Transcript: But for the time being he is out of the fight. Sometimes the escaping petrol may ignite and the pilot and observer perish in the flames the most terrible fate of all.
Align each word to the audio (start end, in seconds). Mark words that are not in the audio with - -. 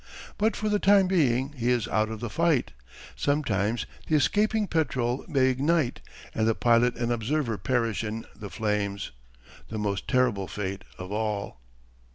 But 0.39 0.55
for 0.55 0.67
the 0.67 0.79
time 0.79 1.05
being 1.05 1.51
he 1.53 1.69
is 1.69 1.87
out 1.87 2.09
of 2.09 2.21
the 2.21 2.29
fight. 2.31 2.71
Sometimes 3.15 3.85
the 4.07 4.15
escaping 4.15 4.65
petrol 4.65 5.23
may 5.27 5.45
ignite 5.49 6.01
and 6.33 6.47
the 6.47 6.55
pilot 6.55 6.95
and 6.95 7.11
observer 7.11 7.59
perish 7.59 8.03
in 8.03 8.25
the 8.35 8.49
flames 8.49 9.11
the 9.69 9.77
most 9.77 10.07
terrible 10.07 10.47
fate 10.47 10.83
of 10.97 11.11
all. 11.11 11.59